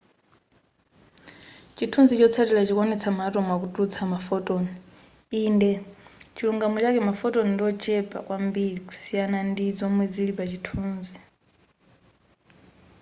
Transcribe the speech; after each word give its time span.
chithunzi 1.75 2.13
chotsatila 2.19 2.61
chikuonetsa 2.67 3.09
ma 3.17 3.23
atom 3.27 3.47
akutulutsa 3.55 4.01
ma 4.11 4.19
photon 4.27 4.63
inde 5.47 5.71
pachilungamo 6.25 6.77
chake 6.83 6.99
ma 7.07 7.13
photon 7.19 7.47
ndiochepa 7.53 8.17
kwambiri 8.25 8.77
kusiyana 8.87 9.37
ndi 9.49 9.65
zomwe 9.79 10.03
zili 10.13 10.33
pa 10.37 10.45
chithunzi 10.51 11.15